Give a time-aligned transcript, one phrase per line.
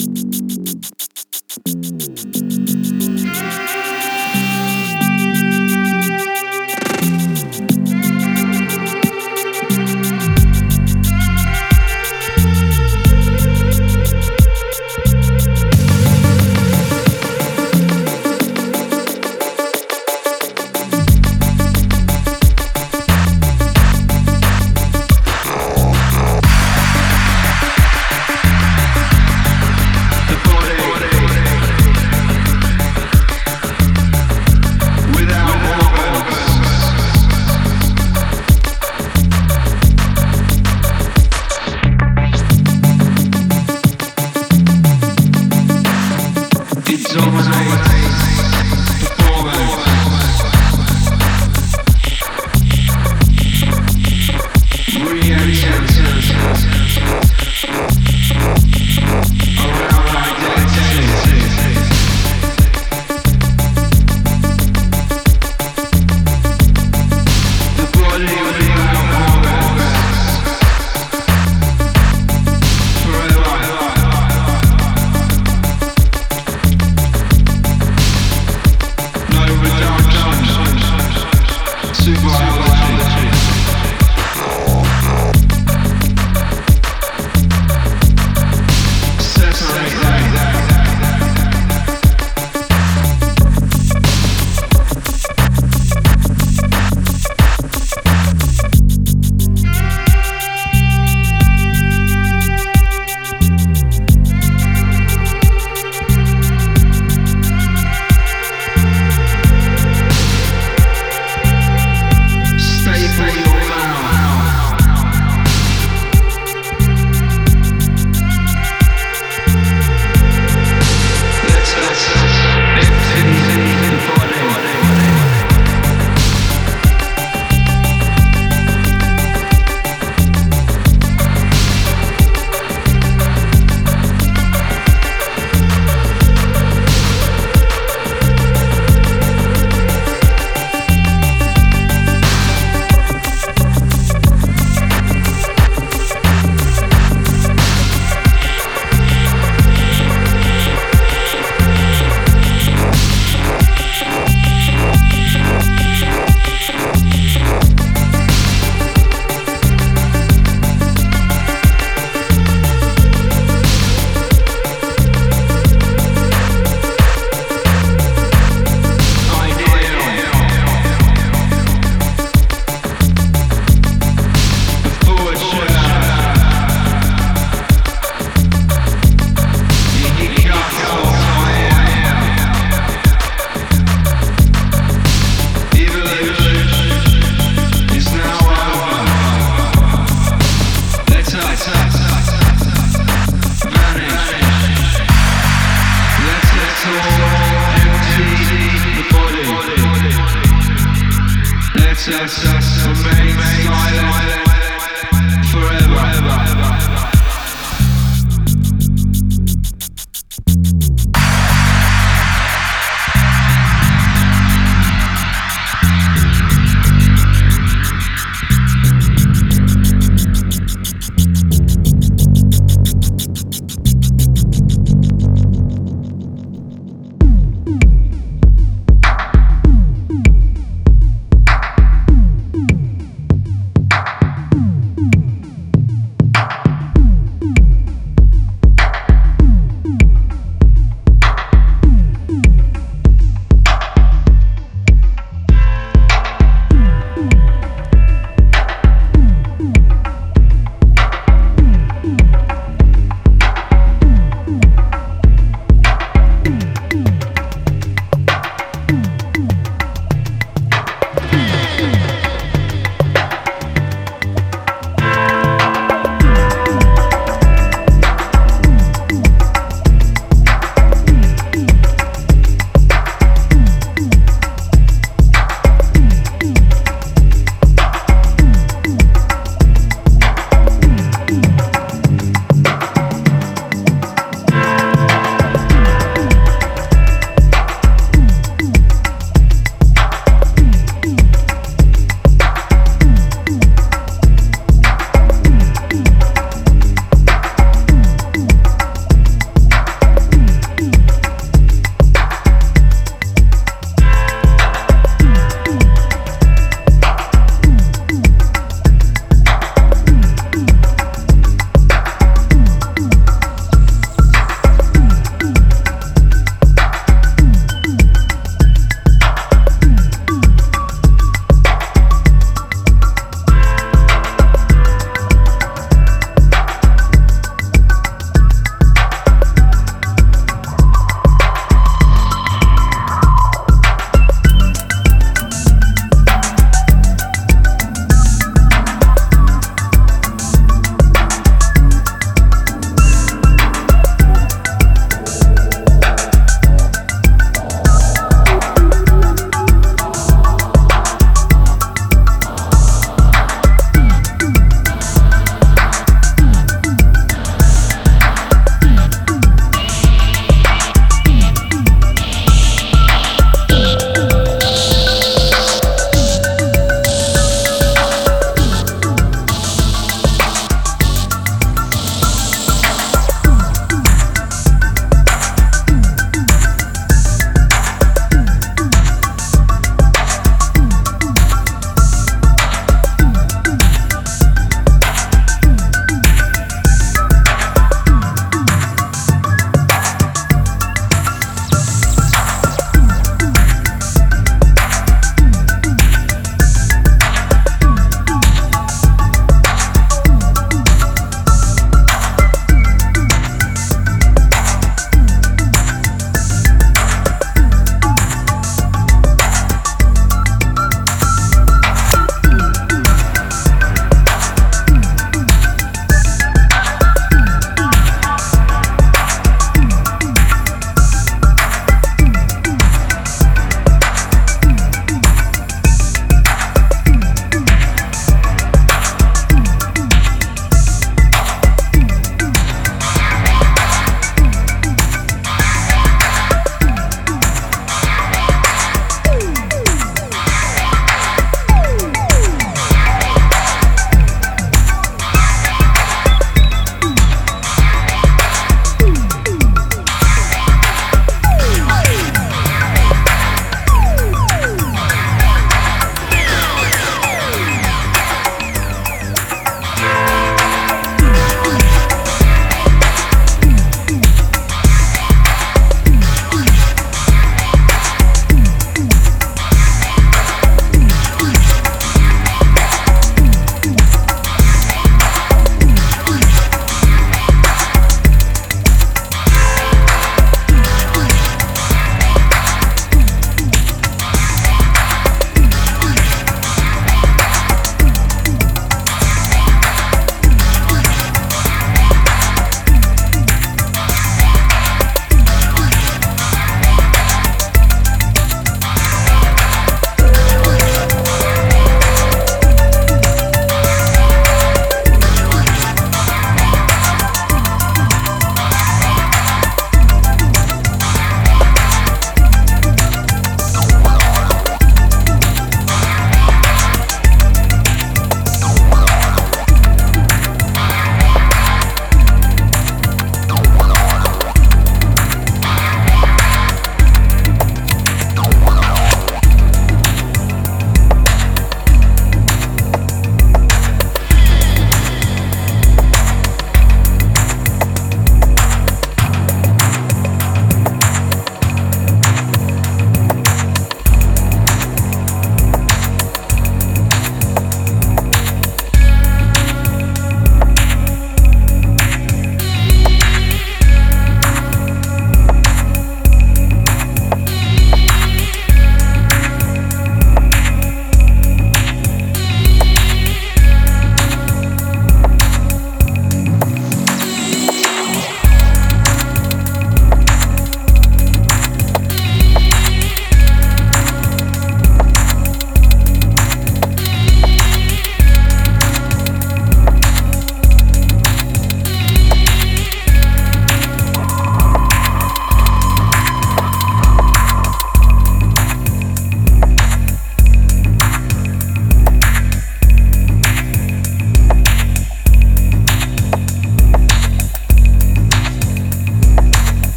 [0.00, 0.49] ピピ。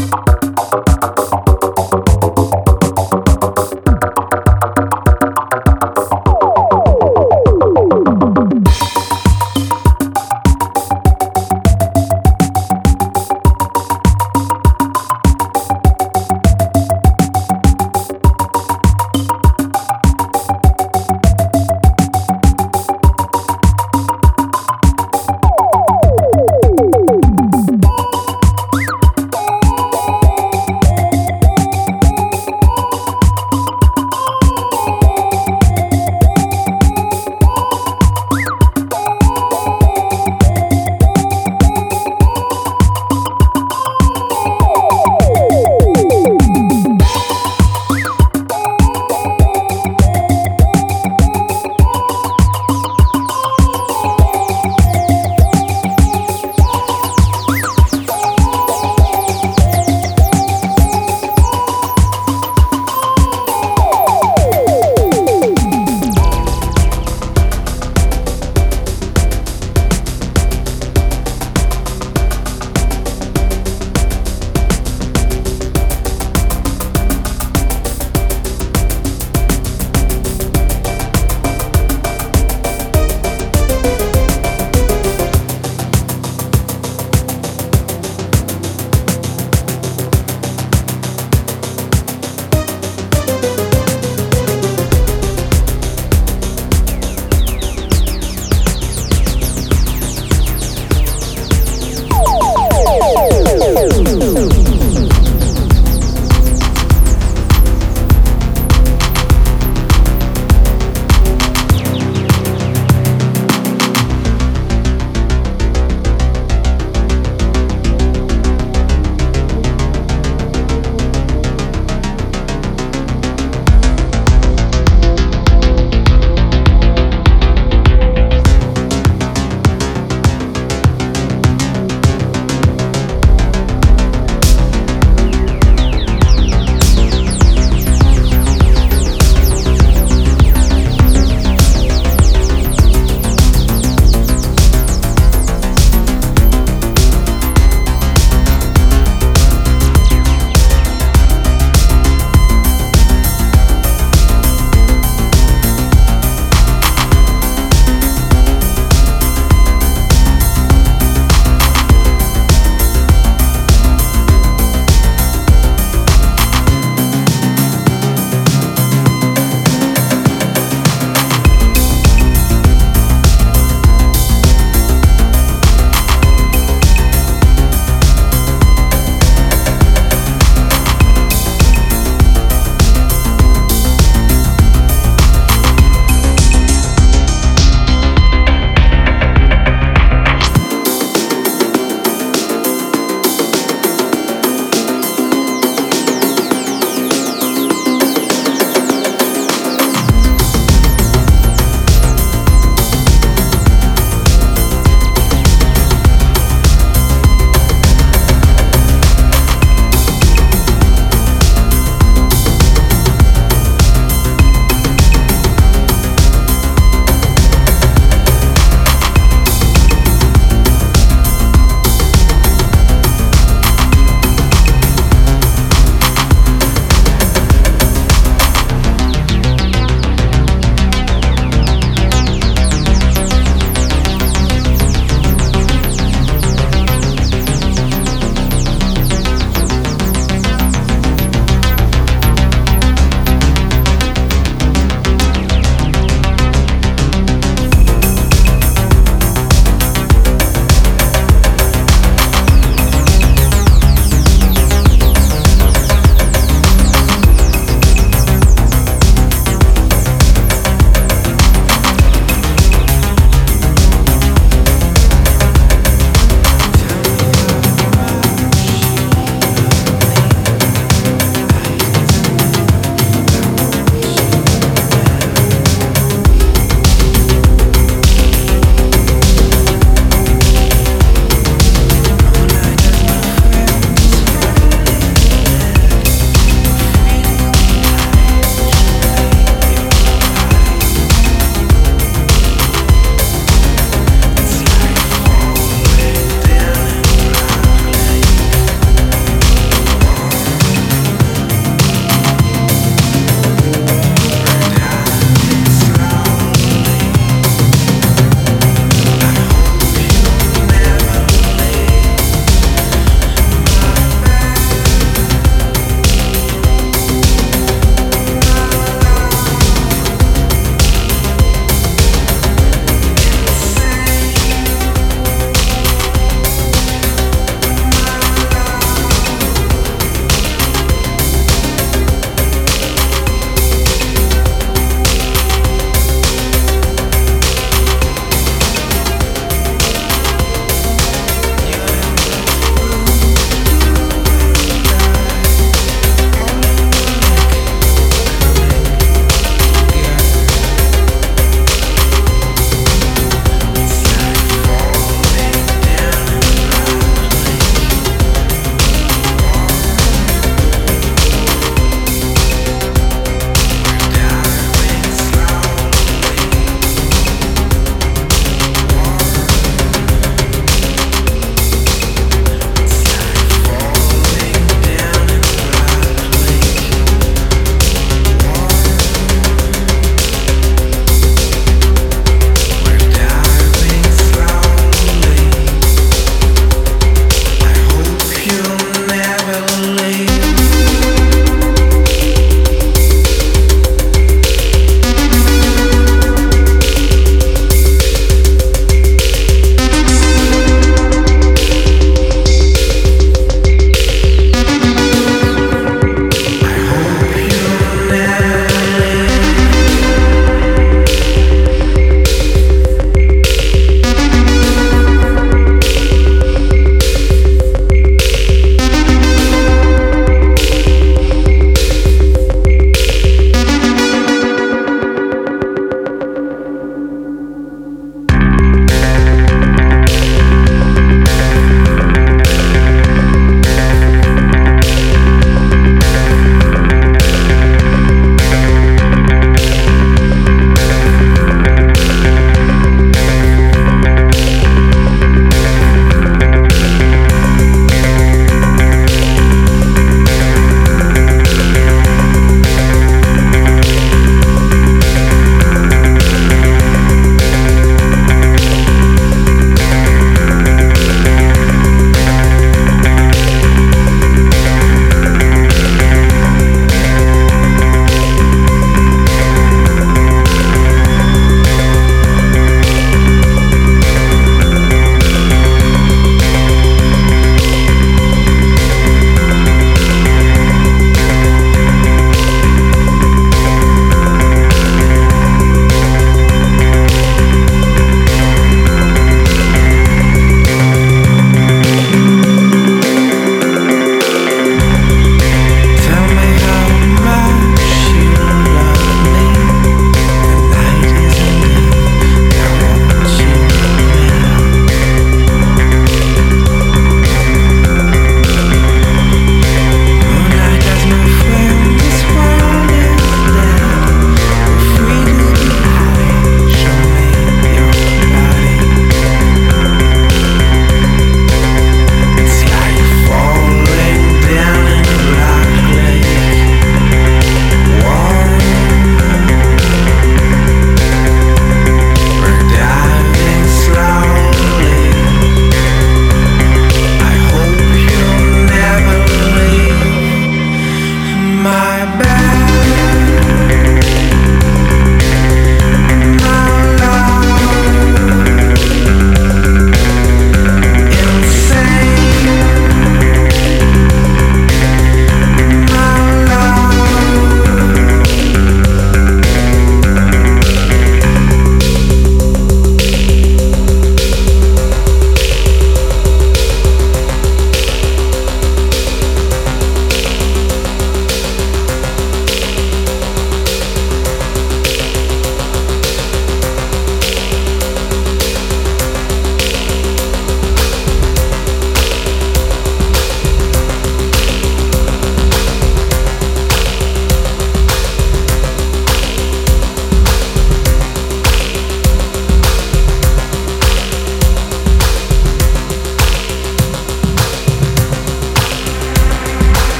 [0.00, 0.29] you